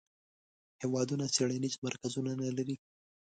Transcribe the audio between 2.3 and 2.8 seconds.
نه لري.